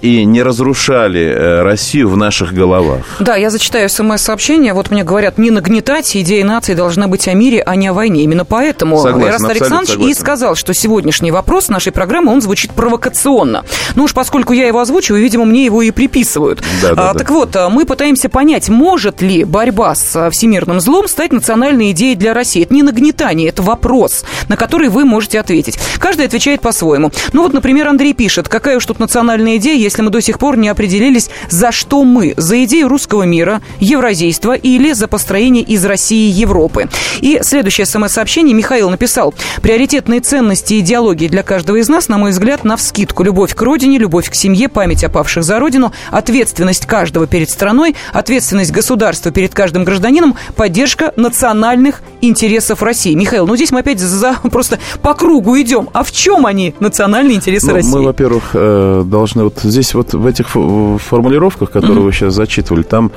[0.02, 3.04] и не разрушали э, Россию в наших головах.
[3.18, 4.72] Да, я зачитаю смс-сообщение.
[4.72, 8.22] Вот мне говорят, не нагнетать, идея нации должна быть о мире, а не о войне.
[8.24, 10.10] Именно поэтому согласен, Ярослав Александрович согласен.
[10.10, 13.64] и сказал, что сегодняшний вопрос нашей программы, он звучит провокационно.
[13.94, 16.62] Ну уж поскольку я его озвучиваю, видимо, мне его и приписывают.
[16.82, 17.18] Да, да, а, да.
[17.18, 21.92] Так вот, а, мы пытаемся понять, может ли борьба с а, всемирным злом стать национальной
[21.92, 22.62] идеей для России.
[22.62, 25.78] Это не нагнетание, это вопрос, на который вы можете ответить.
[25.98, 27.10] Каждый отвечает по-своему.
[27.32, 30.56] Ну вот, например, Андрей пишет, какая уж тут национальная идея, если мы до сих пор
[30.56, 32.34] не определились, за что мы?
[32.36, 36.88] За идею русского мира, евразийства или за построение из России Европы?
[37.20, 39.34] И следующее смс-сообщение Михаил написал.
[39.62, 43.22] Приоритетные ценности и идеологии для каждого из нас, на мой взгляд, на вскидку.
[43.22, 47.94] Любовь к родине, любовь к семье, память о павших за родину, ответственность каждого перед страной,
[48.12, 53.14] ответственность государства перед каждым гражданином, поддержка национальных интересов России.
[53.14, 55.88] Михаил, ну здесь мы опять за, просто по кругу идем.
[55.92, 57.90] А в чем они, национальные интересы ну, России?
[57.90, 59.44] Мы, во-первых, э, должны должны...
[59.44, 63.10] Вот здесь вот в этих формулировках, которые вы сейчас зачитывали, там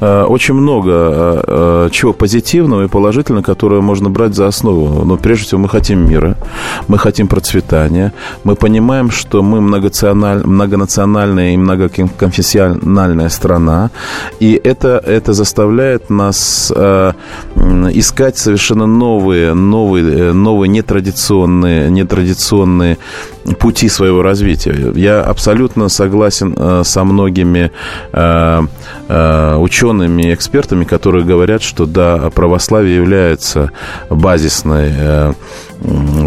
[0.00, 5.04] э, очень много э, э, чего позитивного и положительного, которое можно брать за основу.
[5.04, 6.36] Но прежде всего мы хотим мира,
[6.88, 8.12] мы хотим процветания,
[8.44, 13.90] мы понимаем, что мы многонациональ, многонациональная и многоконфессиональная страна,
[14.40, 17.12] и это, это заставляет нас э,
[17.94, 22.98] искать совершенно новые, новые, новые нетрадиционные, нетрадиционные
[23.54, 24.92] пути своего развития.
[24.94, 27.70] Я абсолютно согласен э, со многими
[28.12, 28.62] э,
[29.08, 33.72] э, учеными экспертами, которые говорят, что да, православие является
[34.10, 35.34] базисной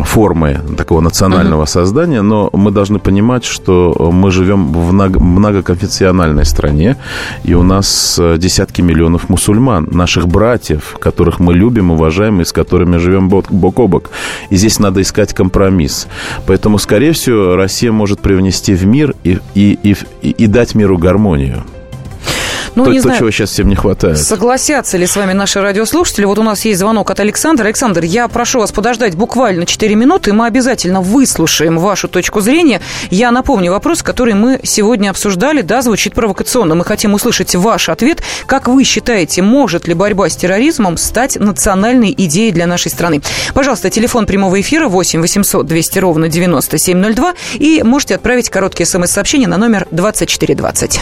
[0.05, 1.69] формы такого национального uh-huh.
[1.69, 6.97] создания, но мы должны понимать, что мы живем в многоконфессиональной стране,
[7.43, 12.97] и у нас десятки миллионов мусульман, наших братьев, которых мы любим, уважаем и с которыми
[12.97, 14.09] живем бок, бок о бок.
[14.49, 16.07] И здесь надо искать компромисс.
[16.45, 19.77] Поэтому, скорее всего, Россия может привнести в мир и, и,
[20.21, 21.63] и, и дать миру гармонию.
[22.75, 24.17] Ну, то, не то знаю, чего сейчас всем не хватает.
[24.17, 26.25] Согласятся ли с вами наши радиослушатели?
[26.25, 27.65] Вот у нас есть звонок от Александра.
[27.65, 32.81] Александр, я прошу вас подождать буквально 4 минуты, мы обязательно выслушаем вашу точку зрения.
[33.09, 36.75] Я напомню вопрос, который мы сегодня обсуждали, да, звучит провокационно.
[36.75, 38.23] Мы хотим услышать ваш ответ.
[38.45, 43.21] Как вы считаете, может ли борьба с терроризмом стать национальной идеей для нашей страны?
[43.53, 49.57] Пожалуйста, телефон прямого эфира 8 800 200 ровно 9702 и можете отправить короткие смс-сообщения на
[49.57, 51.01] номер 2420.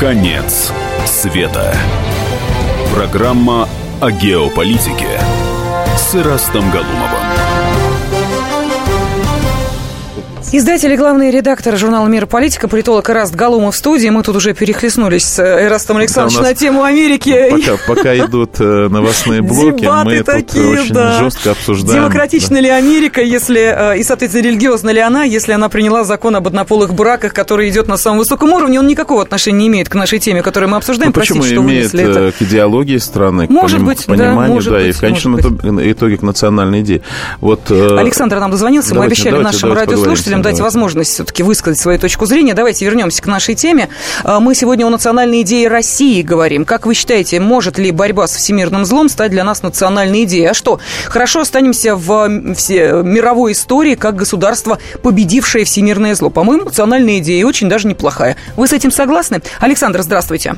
[0.00, 0.72] Конец
[1.04, 1.76] света.
[2.94, 3.68] Программа
[4.00, 5.20] о геополитике
[5.94, 7.19] с Ирастом Галумовым.
[10.52, 14.08] Издатель и главный редактор журнала «Мир политика», политолог Эраст Галумов в студии.
[14.08, 17.50] Мы тут уже перехлестнулись с Эрастом Александровичем на тему Америки.
[17.50, 21.20] Пока, пока идут э, новостные блоки, мы такие, тут очень да.
[21.20, 22.00] жестко обсуждаем.
[22.00, 22.62] Демократична да.
[22.62, 26.94] ли Америка, если, э, и, соответственно, религиозна ли она, если она приняла закон об однополых
[26.94, 30.42] браках, который идет на самом высоком уровне, он никакого отношения не имеет к нашей теме,
[30.42, 31.12] которую мы обсуждаем.
[31.14, 32.20] Ну, почему Простите, имеет это.
[32.20, 35.38] Э, к идеологии страны, к может быть, пониманию, да, может да, быть, и в конечном
[35.38, 37.02] итоге, итоге к национальной идее.
[37.40, 41.78] Вот, Александр нам дозвонился, давайте, мы обещали давайте, нашим давайте радиослушателям дать возможность все-таки высказать
[41.78, 42.54] свою точку зрения.
[42.54, 43.88] Давайте вернемся к нашей теме.
[44.24, 46.64] А, мы сегодня о национальной идее России говорим.
[46.64, 50.46] Как вы считаете, может ли борьба с всемирным злом стать для нас национальной идеей?
[50.46, 56.30] А что, хорошо останемся в все, мировой истории как государство, победившее всемирное зло?
[56.30, 58.36] По-моему, национальная идея очень даже неплохая.
[58.56, 59.40] Вы с этим согласны?
[59.60, 60.56] Александр, здравствуйте.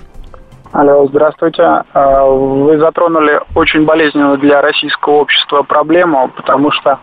[0.72, 1.62] Алло, здравствуйте.
[1.62, 6.98] А, вы затронули очень болезненную для российского общества проблему, потому что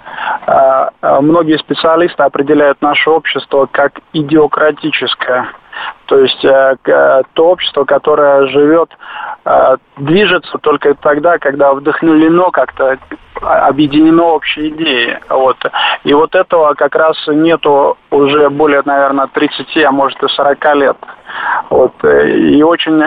[0.47, 5.49] а, а, многие специалисты определяют наше общество как идиократическое.
[6.07, 8.89] То есть то общество, которое живет,
[9.95, 12.97] движется только тогда, когда вдохновлено как-то
[13.39, 15.19] объединено общей идеей.
[15.29, 15.55] Вот.
[16.03, 20.97] И вот этого как раз нету уже более, наверное, 30, а может и 40 лет.
[21.69, 21.93] Вот.
[22.03, 23.01] И очень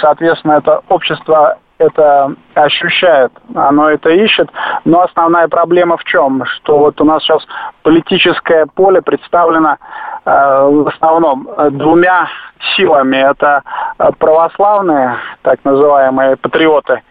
[0.00, 4.50] соответственно, это общество это ощущает, оно это ищет.
[4.84, 6.44] Но основная проблема в чем?
[6.44, 7.46] Что вот у нас сейчас
[7.82, 9.76] политическое поле представлено
[10.24, 12.28] э, в основном двумя
[12.76, 13.16] силами.
[13.16, 13.62] Это
[14.18, 17.02] православные, так называемые патриоты,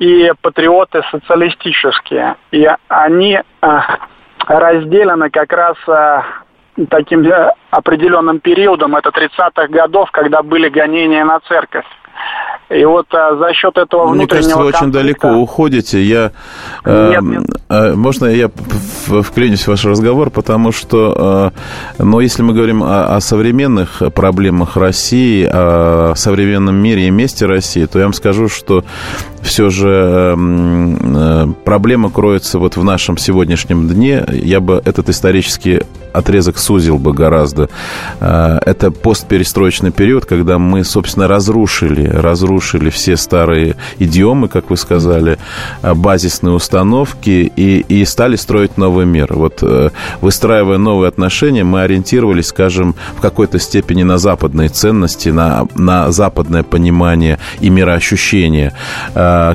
[0.00, 2.36] и патриоты социалистические.
[2.50, 3.80] И они э,
[4.46, 6.22] разделены как раз э,
[6.88, 11.84] таким э, определенным периодом, это 30-х годов, когда были гонения на церковь.
[12.70, 16.00] И вот а, за счет этого Мне кажется, вы очень далеко уходите.
[16.02, 16.30] Я,
[16.84, 17.44] э, нет, нет.
[17.68, 21.52] Э, можно я вклинюсь в ваш разговор, потому что,
[21.98, 27.44] э, но если мы говорим о, о современных проблемах России, о современном мире и месте
[27.44, 28.84] России, то я вам скажу, что
[29.42, 34.24] все же э, проблема кроется вот в нашем сегодняшнем дне.
[34.30, 37.68] Я бы этот исторический отрезок сузил бы гораздо.
[38.20, 45.38] Э, это постперестроечный период, когда мы, собственно, разрушили, разрушили все старые идиомы, как вы сказали,
[45.82, 49.28] э, базисные установки и, и стали строить новый мир.
[49.30, 49.62] Вот
[50.20, 56.62] выстраивая новые отношения, мы ориентировались, скажем, в какой-то степени на западные ценности, на, на западное
[56.62, 58.72] понимание и мироощущение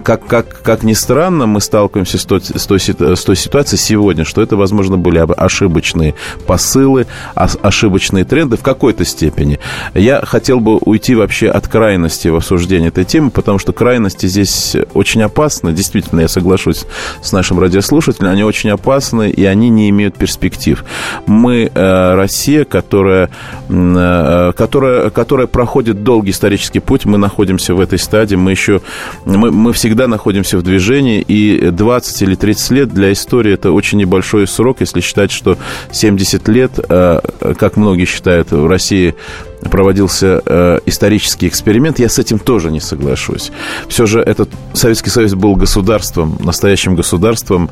[0.03, 4.25] как, как, как ни странно, мы сталкиваемся с той, с, той, с той ситуацией сегодня,
[4.25, 6.15] что это, возможно, были ошибочные
[6.45, 9.59] посылы, ошибочные тренды в какой-то степени.
[9.93, 14.75] Я хотел бы уйти вообще от крайности в обсуждении этой темы, потому что крайности здесь
[14.93, 15.73] очень опасны.
[15.73, 16.85] Действительно, я соглашусь
[17.21, 20.83] с нашим радиослушателем, они очень опасны, и они не имеют перспектив.
[21.25, 23.29] Мы э, Россия, которая,
[23.69, 28.81] э, которая, которая проходит долгий исторический путь, мы находимся в этой стадии, мы еще,
[29.25, 33.97] мы, мы всегда находимся в движении, и 20 или 30 лет для истории это очень
[33.97, 35.57] небольшой срок, если считать, что
[35.91, 37.19] 70 лет, э,
[37.57, 39.15] как многие считают, в России
[39.69, 43.51] проводился э, исторический эксперимент, я с этим тоже не соглашусь.
[43.87, 47.69] Все же этот Советский Союз был государством, настоящим государством,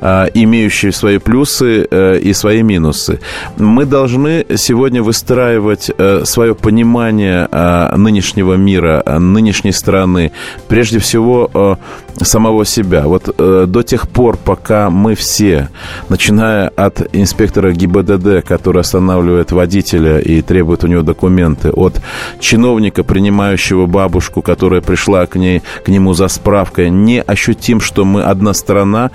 [0.00, 3.20] э, имеющим свои плюсы э, и свои минусы.
[3.58, 10.32] Мы должны сегодня выстраивать э, свое понимание э, нынешнего мира, э, нынешней страны,
[10.68, 11.76] прежде всего э,
[12.24, 13.06] самого себя.
[13.06, 15.68] Вот э, до тех пор, пока мы все,
[16.08, 22.00] начиная от инспектора ГИБДД, который останавливает водителя и требует у него документы, от
[22.40, 28.22] чиновника, принимающего бабушку, которая пришла к, ней, к нему за справкой, не ощутим, что мы
[28.22, 29.10] одна страна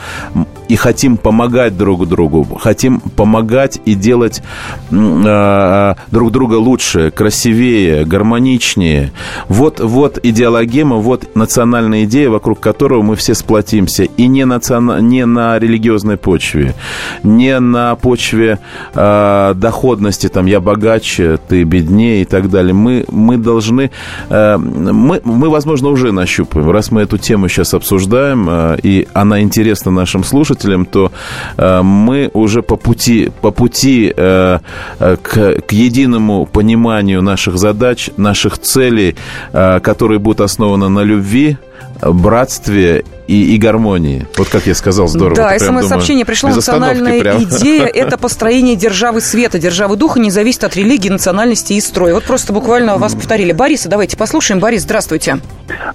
[0.67, 4.41] и хотим помогать друг другу, хотим помогать и делать
[4.91, 9.11] э, друг друга лучше, красивее, гармоничнее.
[9.47, 12.59] Вот, вот идеологема, вот национальная идея, вокруг
[12.91, 14.03] которого мы все сплотимся.
[14.03, 15.07] И не, национ...
[15.07, 16.73] не на религиозной почве,
[17.23, 18.59] не на почве
[18.93, 22.73] э, доходности, там, я богаче, ты беднее и так далее.
[22.73, 23.91] Мы, мы должны...
[24.29, 26.69] Э, мы, мы, возможно, уже нащупаем.
[26.69, 31.11] Раз мы эту тему сейчас обсуждаем, э, и она интересна нашим слушателям, то
[31.57, 34.59] э, мы уже по пути, по пути э,
[34.99, 39.15] к, к единому пониманию наших задач, наших целей,
[39.53, 41.57] э, которые будут основаны на любви,
[42.01, 44.27] братстве и, и гармонии.
[44.37, 45.35] Вот как я сказал, здорово.
[45.35, 46.49] Да, смс-сообщение пришло.
[46.49, 52.13] Национальная идея– это построение державы света, державы духа, не зависит от религии, национальности и строя.
[52.13, 53.53] Вот просто буквально вас повторили.
[53.53, 54.59] Бориса, давайте послушаем.
[54.59, 55.37] Борис, здравствуйте.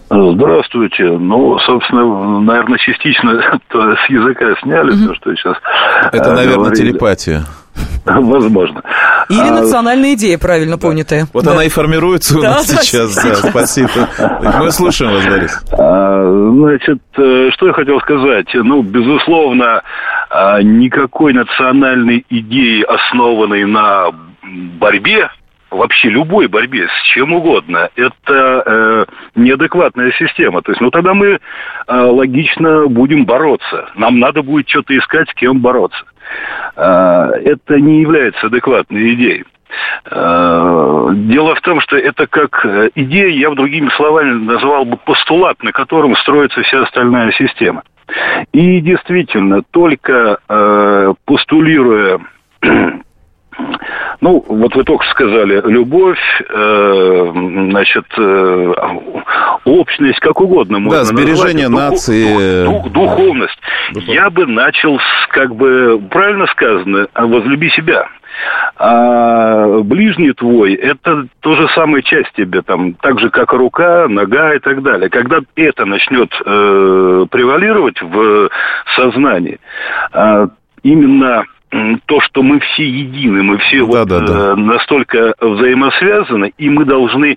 [0.08, 1.04] Здравствуйте.
[1.04, 3.32] Ну, собственно, наверное, частично
[3.70, 5.08] с языка сняли угу.
[5.08, 5.56] то, что сейчас
[6.12, 6.90] Это, наверное, говорили.
[6.90, 7.44] телепатия.
[8.04, 8.82] Возможно.
[9.28, 9.60] Или а...
[9.60, 10.88] национальная идея, правильно да.
[10.88, 11.26] понятая.
[11.32, 11.52] Вот да.
[11.52, 13.14] она и формируется у да, нас да, сейчас.
[13.16, 14.08] Да, спасибо.
[14.60, 15.64] Мы слушаем вас, Борис.
[15.72, 18.48] А, значит, э, что я хотел сказать.
[18.54, 19.82] Ну, безусловно,
[20.30, 24.10] а, никакой национальной идеи, основанной на
[24.78, 25.30] борьбе
[25.70, 29.04] вообще любой борьбе с чем угодно, это э,
[29.34, 30.62] неадекватная система.
[30.62, 31.38] То есть, ну тогда мы э,
[31.88, 33.88] логично будем бороться.
[33.96, 36.04] Нам надо будет что-то искать, с кем бороться.
[36.76, 39.44] Э, это не является адекватной идеей.
[40.10, 44.96] Э, дело в том, что это как э, идея, я бы другими словами назвал бы
[44.96, 47.82] постулат, на котором строится вся остальная система.
[48.52, 52.20] И действительно, только э, постулируя
[54.26, 56.18] ну, вот вы только сказали, любовь,
[56.50, 57.32] э,
[57.70, 58.72] значит, э,
[59.64, 62.64] общность, как угодно можно Да, сбережение назвать, нации.
[62.64, 63.58] Дух, дух, духовность.
[63.92, 64.08] Духовность.
[64.08, 68.08] Я бы начал с, как бы, правильно сказано, возлюби себя.
[68.78, 74.54] А ближний твой– это то же самое часть тебя, там, так же, как рука, нога
[74.54, 75.08] и так далее.
[75.08, 78.50] Когда это начнет э, превалировать в
[78.96, 79.60] сознании,
[80.12, 80.48] э,
[80.82, 84.52] именно то, что мы все едины, мы все да, вот да, да.
[84.52, 87.36] Э, настолько взаимосвязаны, и мы должны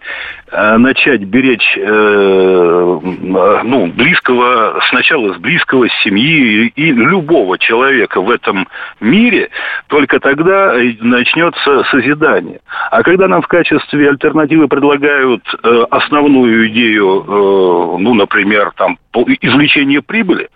[0.51, 8.29] э, начать беречь э, ну, близкого, сначала с близкого, с семьи и любого человека в
[8.29, 8.67] этом
[8.99, 9.49] мире,
[9.87, 12.59] только тогда начнется созидание.
[12.91, 15.43] А когда нам в качестве альтернативы предлагают
[15.89, 17.25] основную идею,
[17.99, 18.97] ну, например, там,
[19.41, 20.49] извлечение прибыли,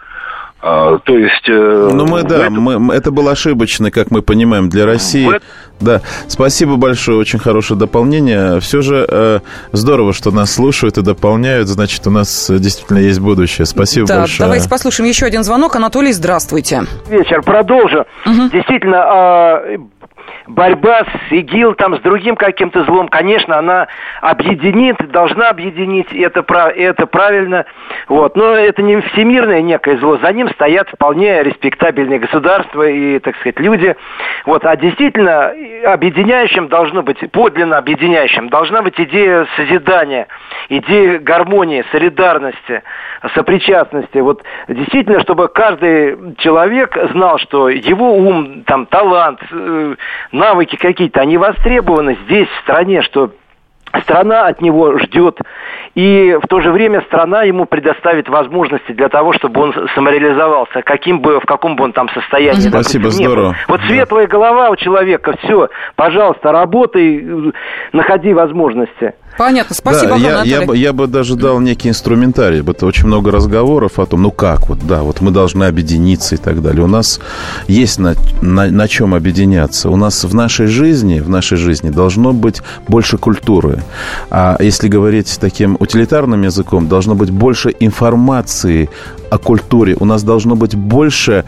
[0.66, 1.50] а, то есть...
[1.50, 2.62] Э, ну, мы, да, этом...
[2.62, 5.28] мы, это было ошибочно, как мы понимаем, для России.
[5.28, 5.42] В...
[5.82, 6.00] Да,
[6.30, 8.62] спасибо большое, очень хорошее дополнение.
[8.62, 9.40] Все же э,
[9.74, 13.66] здорово, что нас слушают и дополняют, значит, у нас действительно есть будущее.
[13.66, 14.40] Спасибо да, большое.
[14.40, 15.76] давайте послушаем еще один звонок.
[15.76, 16.84] Анатолий, здравствуйте.
[17.10, 18.06] Вечер, продолжу.
[18.26, 18.50] Угу.
[18.54, 19.78] Действительно, э,
[20.48, 23.88] борьба с ИГИЛ, там, с другим каким-то злом, конечно, она
[24.22, 26.44] объединит, должна объединить, это,
[26.76, 27.66] это правильно.
[28.08, 28.36] Вот.
[28.36, 33.60] Но это не всемирное некое зло, за ним стоят вполне респектабельные государства и, так сказать,
[33.60, 33.96] люди.
[34.46, 34.66] Вот.
[34.66, 35.54] А действительно,
[35.86, 40.28] объединяющим должно быть, подлинно объединяющим, должна быть идея созидания,
[40.70, 42.84] идея гармонии, солидарности,
[43.34, 44.18] сопричастности.
[44.18, 49.96] Вот действительно, чтобы каждый человек знал, что его ум, там, талант, э,
[50.32, 53.32] навыки какие-то, они востребованы здесь, в стране, что
[54.02, 55.40] страна от него ждет,
[55.96, 61.20] и в то же время страна ему предоставит возможности для того, чтобы он самореализовался, каким
[61.20, 62.70] бы, в каком бы он там состоянии.
[62.70, 63.56] Спасибо, допустим, здорово.
[63.68, 67.54] Вот светлая голова у человека, все, пожалуйста, работай,
[67.92, 69.14] находи возможности.
[69.38, 72.62] Понятно, спасибо да, огромное, я, я, бы, я бы даже дал некий инструментарий.
[72.62, 76.38] Это очень много разговоров о том, ну как вот, да, вот мы должны объединиться и
[76.38, 76.84] так далее.
[76.84, 77.20] У нас
[77.68, 79.90] есть на, на, на чем объединяться.
[79.90, 83.84] У нас в нашей жизни, в нашей жизни должно быть больше культуры.
[84.30, 88.90] А если говорить таким утилитарным языком, должно быть больше информации
[89.32, 89.98] о культуре.
[90.00, 91.44] У нас должно быть больше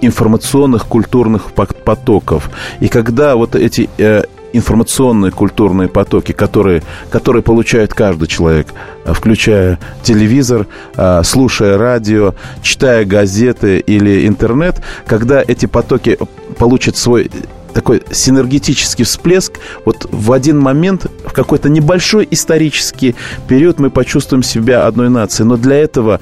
[0.00, 2.50] информационных культурных потоков.
[2.80, 4.24] И когда вот эти э,
[4.54, 8.68] информационные культурные потоки, которые, которые получает каждый человек,
[9.04, 16.18] включая телевизор, а, слушая радио, читая газеты или интернет, когда эти потоки
[16.56, 17.30] получат свой
[17.74, 23.14] такой синергетический всплеск, вот в один момент, в какой-то небольшой исторический
[23.48, 25.48] период мы почувствуем себя одной нацией.
[25.48, 26.20] Но для этого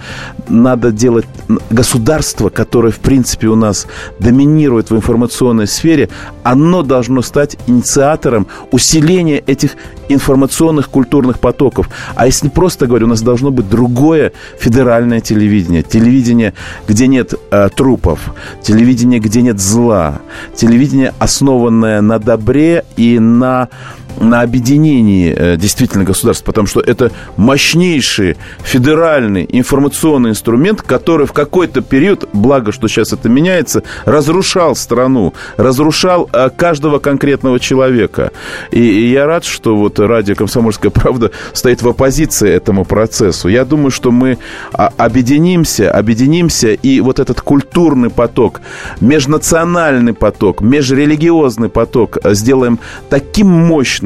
[0.48, 1.26] надо делать
[1.70, 3.86] государство, которое, в принципе, у нас
[4.18, 6.08] доминирует в информационной сфере,
[6.42, 9.76] оно должно стать инициатором усиления этих
[10.08, 11.88] информационных культурных потоков.
[12.14, 15.82] А если просто говорю, у нас должно быть другое федеральное телевидение.
[15.82, 16.54] Телевидение,
[16.88, 18.20] где нет э, трупов.
[18.62, 20.20] Телевидение, где нет зла.
[20.54, 23.68] Телевидение, основанное на добре и на
[24.20, 31.80] на объединении э, действительно государств, потому что это мощнейший федеральный информационный инструмент, который в какой-то
[31.82, 38.32] период, благо, что сейчас это меняется, разрушал страну, разрушал э, каждого конкретного человека.
[38.70, 43.48] И, я рад, что вот радио «Комсомольская правда» стоит в оппозиции этому процессу.
[43.48, 44.38] Я думаю, что мы
[44.72, 48.60] а, объединимся, объединимся, и вот этот культурный поток,
[49.00, 54.01] межнациональный поток, межрелигиозный поток сделаем таким мощным,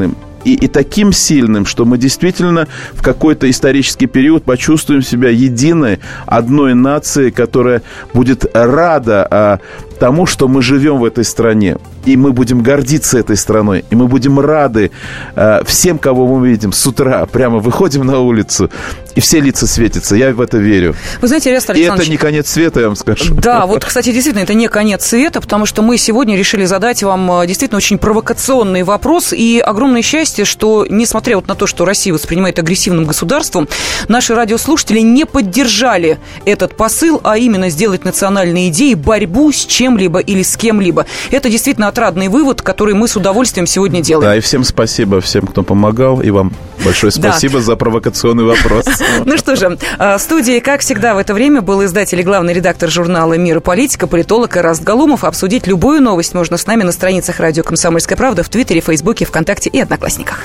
[0.47, 6.75] и, и таким сильным, что мы действительно в какой-то исторический период почувствуем себя единой, одной
[6.75, 7.83] нацией, которая
[8.15, 9.59] будет рада а,
[9.97, 11.79] тому, что мы живем в этой стране.
[12.05, 13.85] И мы будем гордиться этой страной.
[13.91, 14.91] И мы будем рады
[15.35, 17.27] э, всем, кого мы видим с утра.
[17.27, 18.71] Прямо выходим на улицу,
[19.15, 20.15] и все лица светятся.
[20.15, 20.95] Я в это верю.
[21.21, 23.35] Вы знаете, Рест И это не конец света, я вам скажу.
[23.35, 27.41] Да, вот, кстати, действительно, это не конец света, потому что мы сегодня решили задать вам
[27.41, 29.33] э, действительно очень провокационный вопрос.
[29.33, 33.69] И огромное счастье, что, несмотря вот на то, что Россия воспринимает агрессивным государством,
[34.09, 40.19] наши радиослушатели не поддержали этот посыл, а именно сделать национальные идеи борьбу с чем чем-либо
[40.19, 41.07] или с кем-либо.
[41.31, 44.31] Это действительно отрадный вывод, который мы с удовольствием сегодня делаем.
[44.31, 46.53] Да, и всем спасибо всем, кто помогал, и вам
[46.85, 47.65] большое спасибо да.
[47.65, 48.87] за провокационный вопрос.
[49.25, 52.53] Ну что же, а, в студии, как всегда, в это время был издатель и главный
[52.53, 55.25] редактор журнала «Мир и политика», политолог Ираст Галумов.
[55.25, 59.71] Обсудить любую новость можно с нами на страницах радио «Комсомольская правда» в Твиттере, Фейсбуке, ВКонтакте
[59.71, 60.45] и Одноклассниках.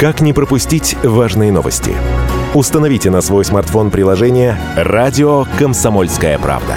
[0.00, 1.94] Как не пропустить важные новости?
[2.54, 6.76] Установите на свой смартфон приложение «Радио Комсомольская правда».